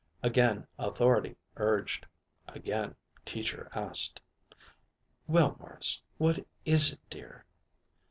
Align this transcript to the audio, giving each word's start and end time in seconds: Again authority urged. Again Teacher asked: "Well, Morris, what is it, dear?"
Again 0.23 0.65
authority 0.79 1.37
urged. 1.57 2.07
Again 2.47 2.95
Teacher 3.23 3.69
asked: 3.75 4.19
"Well, 5.27 5.57
Morris, 5.59 6.01
what 6.17 6.39
is 6.65 6.93
it, 6.93 6.99
dear?" 7.11 7.45